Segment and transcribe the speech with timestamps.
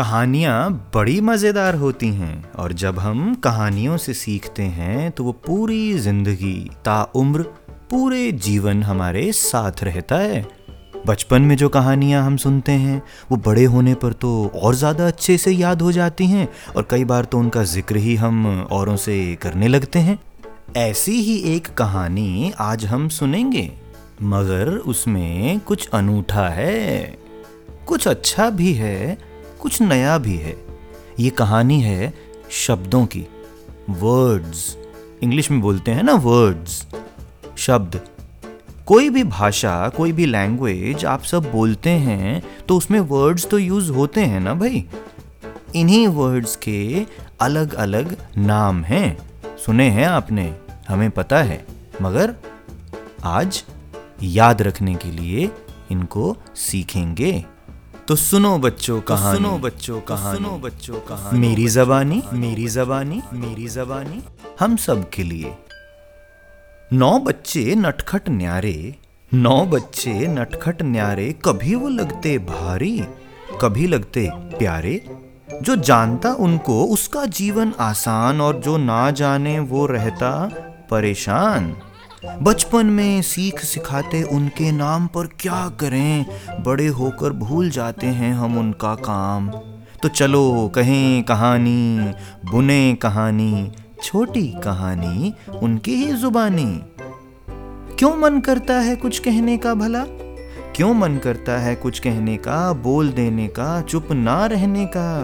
[0.00, 5.92] कहानियाँ बड़ी मज़ेदार होती हैं और जब हम कहानियों से सीखते हैं तो वो पूरी
[5.98, 7.42] ज़िंदगी ताउम्र
[7.90, 10.44] पूरे जीवन हमारे साथ रहता है।
[11.06, 15.38] बचपन में जो कहानियाँ हम सुनते हैं, वो बड़े होने पर तो और ज़्यादा अच्छे
[15.38, 19.34] से याद हो जाती हैं और कई बार तो उनका ज़िक्र ही हम औरों से
[19.42, 20.18] करने लगते हैं।
[20.78, 23.70] ऐसी ही एक कहानी आज हम सुनेंगे,
[24.22, 27.16] मगर उसमें कुछ अनूठा है,
[27.86, 29.29] कुछ अच्छा भी है
[29.60, 30.56] कुछ नया भी है।
[31.18, 32.14] ये कहानी है
[32.50, 33.26] शब्दों की।
[33.90, 34.76] वर्ड्स
[35.22, 36.86] इंग्लिश में बोलते हैं ना वर्ड्स
[37.58, 38.00] शब्द।
[38.86, 43.90] कोई भी भाषा, कोई भी लैंग्वेज आप सब बोलते हैं तो उसमें वर्ड्स तो यूज़
[43.92, 44.84] होते हैं ना भाई?
[45.74, 47.06] इन्हीं वर्ड्स के
[47.40, 49.18] अलग अलग नाम हैं।
[49.56, 50.54] सुने हैं आपने,
[50.88, 51.64] हमें पता है।
[52.02, 52.34] मगर
[53.24, 53.64] आज
[54.22, 55.50] याद रखने के लिए
[55.90, 57.44] इनको सीखेंगे।
[58.10, 63.68] तो सुनो बच्चों तो सुनो बच्चों कहानी। सुनो बच्चों कहानी। मेरी जबानी मेरी जबानी मेरी
[63.68, 64.22] जबानी।
[64.60, 65.54] हम सब के लिए।
[66.92, 68.94] नौ बच्चे नटखट न्यारे
[69.34, 73.04] नौ बच्चे नटखट न्यारे कभी वो लगते भारी
[73.60, 75.04] कभी लगते प्यारे।
[75.62, 80.50] जो जानता उनको उसका जीवन आसान और जो ना जाने वो रहता
[80.90, 81.76] परेशान।
[82.26, 86.26] बचपन में सीख सिखाते उनके नाम पर क्या करें?
[86.62, 89.50] बड़े होकर भूल जाते हैं हम उनका काम।
[90.02, 92.12] तो चलो, कहें कहानी,
[92.50, 96.80] बुने कहानी, छोटी कहानी, उनकी ही जुबानी।
[97.98, 100.04] क्यों मन करता है कुछ कहने का भला?
[100.76, 105.22] क्यों मन करता है कुछ कहने का, बोल देने का, चुप ना रहने का?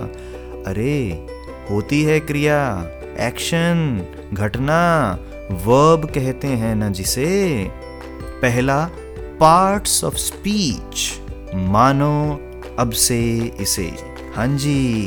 [0.70, 1.26] अरे,
[1.70, 2.86] होती है क्रिया,
[3.20, 4.02] एक्शन,
[4.32, 5.18] घटना
[5.52, 7.70] वर्ब कहते हैं ना जिसे?
[8.42, 8.90] पहला
[9.40, 11.20] पार्ट्स ऑफ़ स्पीच
[11.54, 12.40] मानो,
[12.78, 13.92] अब से इसे।
[14.36, 15.06] हाँ जी,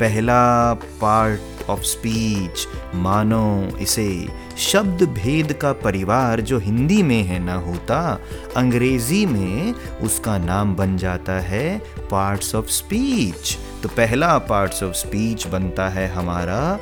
[0.00, 7.54] पहला पार्ट ऑफ़ स्पीच मानो, इसे। शब्द भेद का परिवार जो हिंदी में है ना
[7.54, 8.20] होता,
[8.56, 11.78] अंग्रेज़ी में उसका नाम बन जाता है
[12.10, 16.78] पार्ट्स ऑफ़ स्पीच तो पहला पार्ट्स ऑफ़ स्पीच बनता है हमारा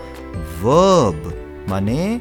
[0.63, 1.35] वर्ब
[1.69, 2.21] माने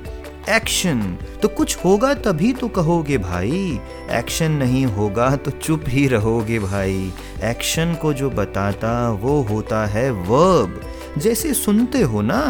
[0.49, 1.01] एक्शन
[1.41, 3.79] तो कुछ होगा तभी तो कहोगे भाई।
[4.11, 7.11] एक्शन नहीं होगा तो चुप ही रहोगे भाई।
[7.43, 10.81] एक्शन को जो बताता वो होता है वर्ब
[11.17, 12.41] जैसे सुनते हो ना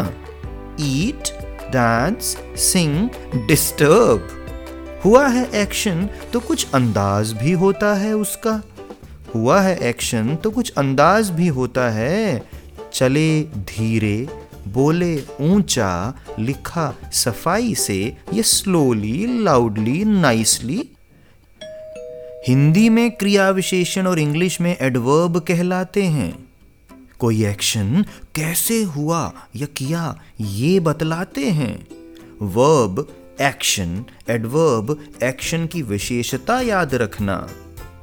[0.80, 1.32] ईट
[1.74, 3.10] डांस सिंग
[3.48, 4.28] डिस्टर्ब
[5.06, 8.62] हुआ है एक्शन तो कुछ अंदाज भी होता है उसका।
[9.36, 12.44] हुआ है एक्शन तो कुछ अंदाज भी होता है।
[12.94, 14.28] चले धीरे
[14.74, 20.90] बोले, ऊँचा, लिखा, सफ़ाई से ये स्लोली लाउडली नाइसली
[22.48, 26.50] हिंदी में क्रिया विशेषण और इंग्लिश में एडवर्ब कहलाते हैं।
[27.20, 28.06] कोई एक्शन
[28.36, 31.88] कैसे हुआ या किया ये बतलाते हैं।
[32.42, 33.08] वर्ब
[33.42, 37.48] एक्शन एडवर्ब एक्शन की विशेषता याद रखना।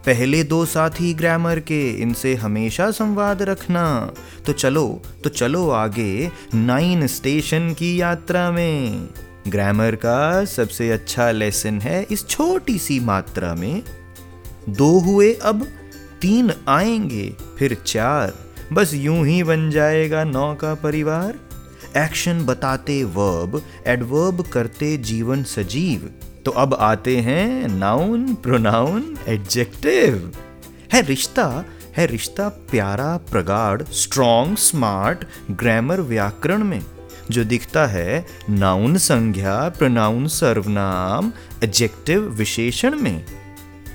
[0.06, 4.12] पहले दो साथी ग्रामर के, इनसे हमेशा संवाद रखना।
[4.46, 9.08] तो चलो तो चलो आगे नाइन स्टेशन की यात्रा में।
[9.48, 13.82] ग्रामर का सबसे अच्छा लेसन है इस छोटी सी मात्रा में।
[14.68, 15.68] दो हुए, अब
[16.20, 18.34] तीन आएँगे, फिर चार।
[18.72, 21.34] बस यूँ ही बन जाएगा नौ का परिवार।
[21.96, 26.10] एक्शन बताते वर्ब, एडवर्ब करते जीवन सजीव।
[26.44, 30.32] तो अब आते हैं नाउन प्रोनाउन एडजेक्टिव
[30.92, 31.64] है रिश्ता
[31.96, 36.82] है रिश्ता प्यारा, प्रगाढ़ स्ट्रॉन्ग स्मार्ट ग्रामर व्याकरण में,
[37.30, 41.32] जो दिखता है नाउन संज्ञा प्रोनाउन सर्वनाम
[41.64, 43.24] एडजेक्टिव विशेषण में।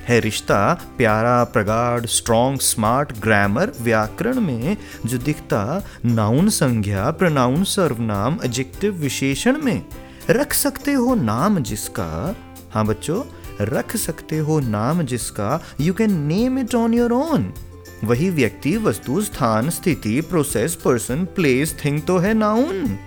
[0.08, 8.40] है रिश्ता प्यारा, प्रगाढ़ स्ट्रॉन्ग स्मार्ट ग्रामर व्याकरण में, जो दिखता नाउन संज्ञा प्रोनाउन सर्वनाम
[8.46, 9.86] एडजेक्टिव विशेषण में।
[10.30, 12.36] रख सकते हो नाम जिसका?
[12.72, 13.24] हाँ बच्चों,
[13.62, 17.54] रख सकते हो नाम जिसका। You can name it on your own
[18.04, 22.98] वही व्यक्ति, वस्तु, स्थान, स्थिति प्रोसेस पर्सन प्लेस थिंग तो है नाउन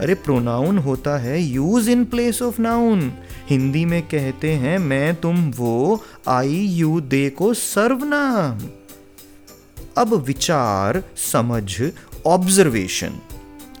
[0.00, 3.12] अरे प्रोनाउन होता है use in place of noun
[3.50, 8.60] Hindi में कहते हैं, मैं, तुम, वो आई यू दे को सर्वनाम
[9.98, 11.82] अब विचार, समझ
[12.26, 13.20] ऑब्जर्वेशन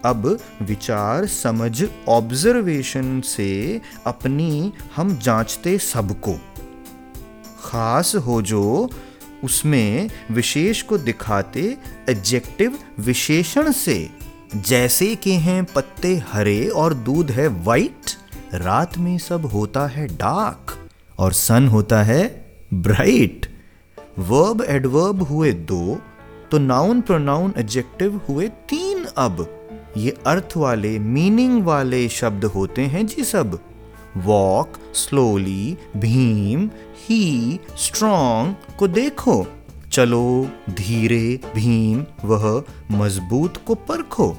[0.04, 6.34] अब विचार, समझ ऑब्जर्वेशन से अपनी हम जांचते सबको।
[7.64, 8.90] खास हो जो
[9.44, 11.78] उसमें विशेष को दिखाते
[12.08, 14.10] एडजेक्टिव विशेषण से।
[14.56, 18.10] जैसे कि हैं पत्ते हरे और दूध है वाइट
[18.54, 20.76] रात में सब होता है डार्क
[21.18, 22.24] और सन होता है
[22.74, 23.46] ब्राइट
[24.18, 25.98] वर्ब एडवर्ब हुए दो
[26.50, 29.61] तो नाउन प्रोनाउन एडजेक्टिव हुए तीन अब।
[29.96, 33.58] ये अर्थ वाले मीनिंग वाले शब्द होते हैं जी सब।
[34.16, 36.70] वॉक स्लोली भीम
[37.08, 39.46] ही स्ट्रॉन्ग को देखो।
[39.92, 44.36] चलो, धीरे, भीम, वह, मज़बूत को परखो।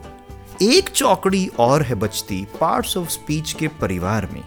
[0.61, 4.43] एक चौकड़ी और है बचती पार्ट्स ऑफ़ स्पीच के परिवार में।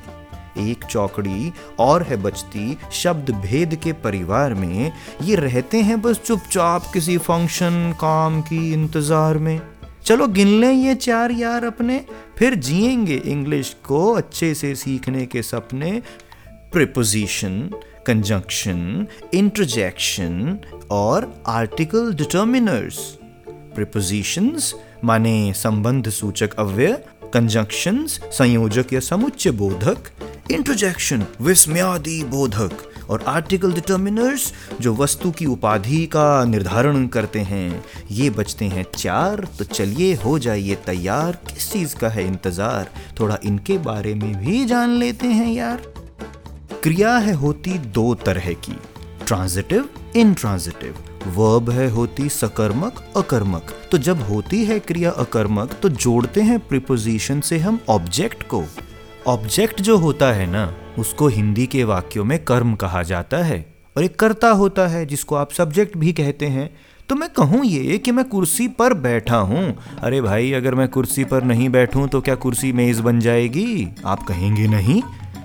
[0.69, 4.93] एक चौकड़ी और है बचती शब्द भेद के परिवार में।
[5.23, 9.61] ये रहते हैं बस चुपचाप किसी फ़ंक्शन काम की इंतज़ार में।
[10.07, 12.05] चलो गिन लें ये चार यार अपने,
[12.39, 16.03] फिर जिएँगे इंग्लिश को अच्छे से सीखने के सपने।
[16.73, 17.71] प्रिपोजिशन
[18.07, 20.59] कंजंक्शन इंटरजेक्शन
[20.91, 22.99] और आर्टिकल डिटर्मिनर्स
[23.49, 24.75] प्रिपोजिशंस
[25.05, 26.93] माने संबंध सूचक अव्यय
[27.35, 29.99] कंजंक्शंस संयोजक या समुच्चय बोधक
[30.51, 32.73] इंटरजेक्शन विस्मयादि बोधक।
[33.11, 39.47] और आर्टिकल डिटर्मिनर्स जो वस्तु की उपाधि का निर्धारण करते हैं, ये बचते हैं चार
[39.59, 42.91] तो चलिए हो जाइए तैयार। किस चीज़ का है इंतज़ार?
[43.21, 45.83] थोड़ा इनके बारे में भी जान लेते हैं यार।
[46.83, 48.79] क्रिया है होती दो तरह की
[49.27, 50.95] ट्रांजिटिव इनट्रांजिटिव
[51.37, 57.41] वर्ब है होती सकर्मक, अकर्मक। तो जब होती है क्रिया अकर्मक तो जोड़ते हैं प्रिपोजिशन
[57.41, 58.63] से हम ऑब्जेक्ट को।
[59.27, 60.65] ऑब्जेक्ट जो होता है ना
[60.99, 63.65] उसको हिंदी के वाक्यों में कर्म कहा जाता है
[63.97, 66.71] और एक कर्ता होता है जिसको आप सब्जेक्ट भी कहते हैं।
[67.09, 71.25] तो मैं कहूँ ये कि मैं कुर्सी पर बैठा हूँ। अरे भाई, अगर मैं कुर्सी
[71.25, 73.89] पर नहीं बैठूँ तो क्या कुर्सी मेज बन जाएगी?
[74.07, 75.03] आप कहेंगे नहीं।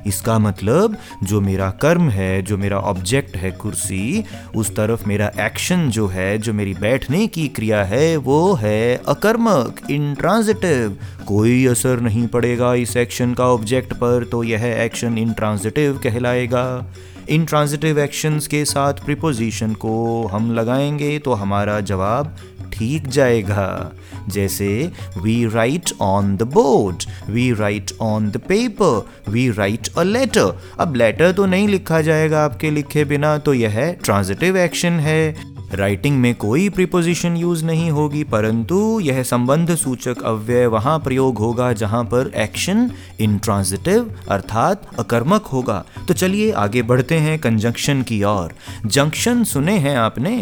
[0.08, 4.24] इसका मतलब जो मेरा कर्म है, जो मेरा ऑब्जेक्ट है कुर्सी,
[4.56, 9.82] उस तरफ़ मेरा एक्शन जो है, जो मेरी बैठने की क्रिया है, वो है अकर्मक
[9.92, 16.94] इंट्रांजिटिव कोई असर नहीं पड़ेगा इस एक्शन का ऑब्जेक्ट पर तो यह एक्शन इंट्रांजिटिव कहलाएगा।
[17.30, 22.36] इंट्रांजिटिव एक्शंस के साथ प्रिपोजिशन को हम लगाएँगे तो हमारा जवाब
[22.74, 23.92] ठीक जाएगा।
[24.30, 24.70] जैसे
[25.18, 30.96] we write on the board we write on the paper we write a letter अब
[30.96, 36.34] लेटर तो नहीं लिखा जाएगा आपके लिखे बिना तो यह ट्रांजिटिव एक्शन है। राइटिंग में
[36.36, 42.32] कोई प्रीपोजिशन यूज़ नहीं होगी, परंतु यह संबंध सूचक अव्यय वहाँ प्रयोग होगा जहाँ पर
[42.36, 42.90] एक्शन
[43.20, 48.54] इंट्रांजिटिव अर्थात अकर्मक होगा। तो चलिए आगे बढ़ते हैं कंजंक्शन की ओर।
[48.86, 50.36] जंक्शन सुने हैं आपने?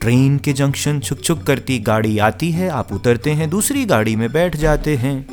[0.00, 4.32] ट्रेन के जंक्शन छुक छुक करती गाड़ी आती है, आप उतरते हैं, दूसरी गाड़ी में
[4.32, 5.28] बैठ जाते हैं।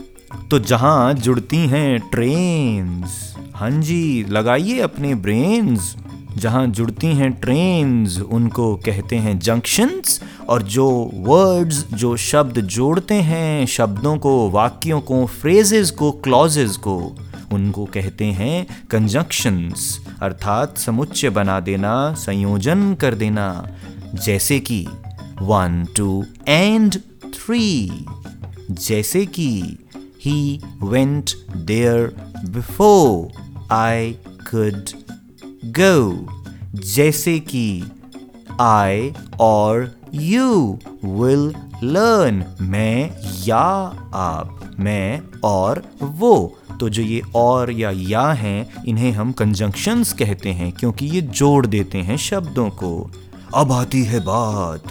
[0.50, 5.96] तो जहाँ जुड़ती हैं ट्रेन्स हाँ जी, लगाइए अपने ब्रेन्स।
[6.38, 13.66] जहाँ जुड़ती हैं ट्रेन्स, उनको कहते हैं जंक्शंस और जो वर्ड्स, जो शब्द जोड़ते हैं,
[13.66, 17.16] शब्दों को, वाक्यों को, फ्रेजेस को, क्लॉजेस को,
[17.52, 23.68] उनको कहते हैं कंजंक्शंस अर्थात समुच्चय बना देना, संयोजन कर देना।
[24.24, 24.88] जैसे कि
[25.42, 26.96] वन टू एंड
[27.26, 28.06] थ्री
[28.72, 29.78] जैसे कि
[30.26, 32.16] he went there
[32.46, 33.32] before
[33.72, 34.12] I
[34.52, 34.86] could
[35.66, 36.28] go
[36.76, 37.84] जैसे कि
[38.62, 43.12] आई और यू विल लर्न मैं
[43.48, 46.58] या आप, मैं और वो.
[46.80, 51.66] तो जो ये और या या हैं, इन्हें हम कंजंक्शंस कहते हैं, क्योंकि ये जोड़
[51.66, 53.12] देते हैं शब्दों को.
[53.54, 54.84] अब आती है बात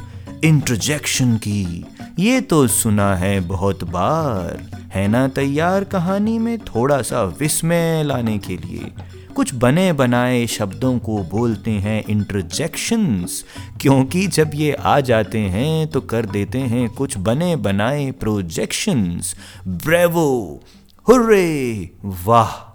[0.44, 1.86] इंटरजेक्शन की।
[2.18, 8.38] ये तो सुना है बहुत बार। है ना तैयार कहानी में थोड़ा सा विस्मय लाने
[8.38, 8.92] के लिए?
[9.36, 13.44] कुछ बने बनाए शब्दों को बोलते हैं इंटरजेक्शंस
[13.80, 19.34] क्योंकि जब ये आ जाते हैं तो कर देते हैं कुछ बने बनाए प्रोजेक्शंस
[19.68, 20.60] ब्रेवो!
[21.08, 21.90] हुर्रे!
[22.04, 22.73] वाह!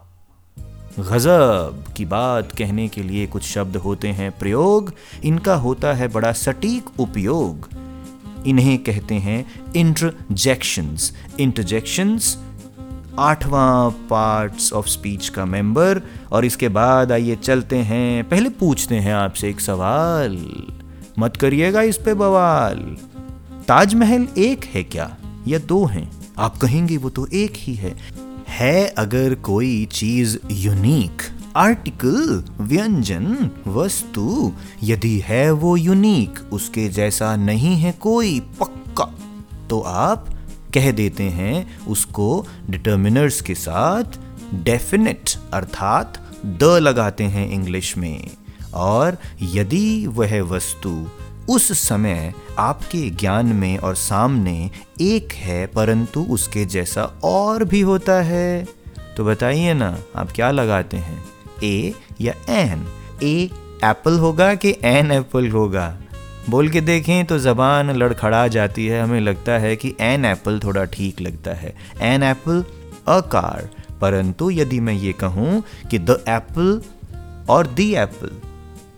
[1.00, 6.32] गज़ब की बात कहने के लिए कुछ शब्द होते हैं प्रयोग। इनका होता है बड़ा
[6.32, 7.70] सटीक उपयोग।
[8.48, 12.38] इन्हें कहते हैं इंटरजेक्शंस इंटरजेक्शंस
[13.20, 16.02] आठवां पार्ट्स ऑफ़ स्पीच का मेंबर
[16.32, 20.64] और इसके बाद आइए चलते हैं। पहले पूछते हैं आपसे एक सवाल।
[21.20, 22.98] मत करिएगा इस पे बवाल।
[23.68, 25.18] ताजमहल एक है क्या?
[25.48, 26.12] या दो हैं?
[26.38, 27.98] आप कहेंगे वो तो एक ही है।
[28.50, 31.22] है अगर कोई चीज़ यूनिक
[31.58, 34.52] आर्टिकल व्यंजन, वस्तु,
[34.84, 39.06] यदि है वो यूनिक उसके जैसा नहीं है कोई पक्का
[39.70, 40.26] तो आप
[40.74, 44.20] कह देते हैं उसको डिटर्मिनर्स के साथ
[44.64, 48.30] डेफिनेट अर्थात द लगाते हैं इंग्लिश में।
[48.74, 50.92] और यदि वह वस्तु
[51.50, 58.22] उस समय आपके ज्ञान में और सामने एक है, परंतु उसके जैसा और भी होता
[58.22, 58.66] है।
[59.18, 61.24] तो बताइए ना, आप क्या लगाते हैं?
[61.64, 62.86] ए या एन
[63.24, 63.50] ए
[63.84, 65.98] एप्पल होगा कि एन एप्पल होगा?
[66.50, 70.84] बोल के देखें तो ज़बान लड़खड़ा जाती है। हमें लगता है कि एन एप्पल थोड़ा
[70.86, 72.64] ठीक लगता है। एन एप्पल
[73.08, 73.70] अ कार
[74.02, 76.82] परंतु यदि मैं ये कहूँ कि द एप्पल
[77.50, 78.32] और दी एप्पल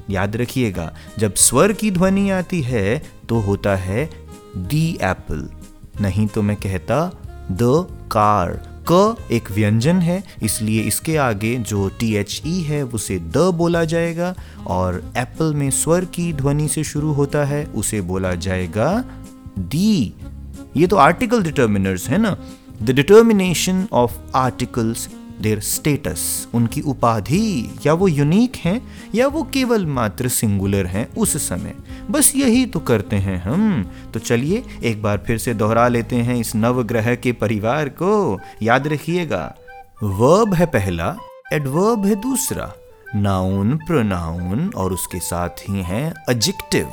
[0.09, 4.09] याद रखिएगा, जब स्वर की ध्वनि आती है तो होता है
[4.57, 5.47] दी एप्पल।
[6.01, 7.05] नहीं तो मैं कहता,
[7.51, 8.59] द कार।
[8.91, 13.83] क एक व्यंजन है, इसलिए इसके आगे जो टी एच ई है, उसे द बोला
[13.85, 14.33] जाएगा,
[14.67, 19.03] और एप्पल में स्वर की ध्वनि से शुरू होता है, उसे बोला जाएगा
[19.59, 20.13] दी।
[20.77, 22.35] ये तो आर्टिकल डिटर्मिनर्स है ना?
[22.81, 25.07] The determination of articles
[25.41, 28.81] their status उनकी उपाधि या वो यूनिक हैं
[29.15, 31.73] या वो केवल मात्र सिंगुलर हैं उस समय।
[32.11, 33.83] बस यही तो करते हैं हम।
[34.13, 38.87] तो चलिए एक बार फिर से दोहरा लेते हैं इस नवग्रह के परिवार को। याद
[38.87, 39.43] रखिएगा
[40.03, 41.15] वर्ब है पहला
[41.53, 42.71] एडवर्ब है दूसरा।
[43.15, 46.87] नाउन प्रोनाउन और उसके साथ ही है एडजेक्टिव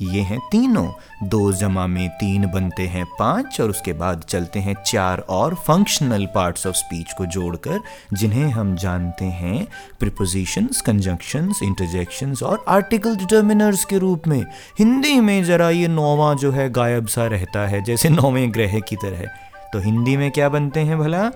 [0.00, 0.92] ये हैं तीनों।
[1.28, 6.26] दो जमा में तीन बनते हैं पाँच और उसके बाद चलते हैं चार और फंक्शनल
[6.26, 7.80] पार्ट्स ऑफ़ स्पीच को जोड़कर,
[8.12, 9.66] जिन्हें हम जानते हैं
[10.00, 14.44] प्रिपोजिशंस कंजंक्शंस इंटरजेक्शंस और आर्टिकल डिटर्मिनर्स के रूप में।
[14.78, 18.96] हिंदी में ज़रा ये नौवा जो है गायब सा रहता है, जैसे नौवें ग्रह की
[18.96, 19.26] तरह।
[19.72, 21.30] तो हिंदी में क्या बनते हैं भला?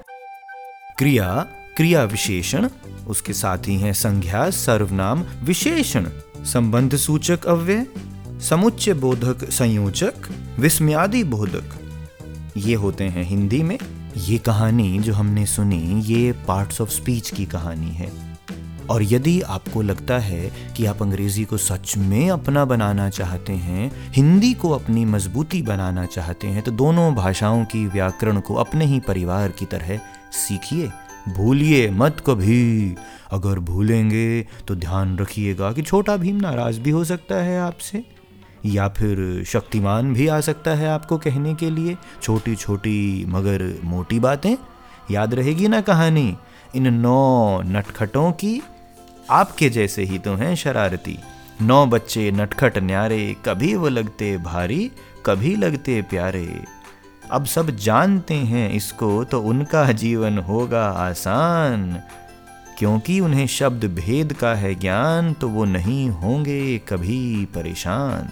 [0.99, 1.47] क्रिया
[1.77, 2.69] क्रिया विशेषण,
[3.07, 6.07] उसके साथ ही है संज्ञा, सर्वनाम, विशेषण,
[6.39, 7.87] संबंध सूचक अव्यय।
[8.41, 10.15] समुच्चय बोधक संयोजक,
[10.59, 11.79] विस्मयादि बोधक।
[12.57, 13.79] ये होते हैं हिंदी में,
[14.17, 18.39] ये कहानी जो हमने सुनी, ये पार्ट्स ऑफ़ स्पीच की कहानी है।
[18.91, 24.13] और यदि आपको लगता है कि आप अंग्रेज़ी को सच में अपना बनाना चाहते हैं,
[24.13, 29.01] हिंदी को अपनी मजबूती बनाना चाहते हैं तो दोनों भाषाओं की व्याकरण को अपने ही
[29.01, 30.01] परिवार की तरह
[30.33, 30.91] सीखिए।
[31.37, 32.95] भूलिए मत कभी।
[33.33, 38.16] अगर भूलेंगे तो ध्यान रखिएगा कि छोटा भीम नाराज़ भी हो सकता है आपसे।
[38.65, 41.97] या फिर शक्तिमान भी आ सकता है आपको कहने के लिए?
[42.23, 44.57] छोटी छोटी मगर मोटी बातें?
[45.11, 46.37] याद रहेगी ना कहानी?
[46.77, 48.63] इन नौ नटखटों की?
[49.31, 51.19] आपके जैसे ही तो हैं शरारती।
[51.63, 54.91] नौ बच्चे नटखट न्यारे, कभी वो लगते भारी,
[55.27, 56.65] कभी लगते प्यारे।
[57.31, 62.01] अब सब जानते हैं इसको तो उनका जीवन होगा आसान।
[62.79, 68.29] क्योंकि उन्हें शब्द भेद का है ज्ञान तो वो नहीं होंगे कभी परेशान।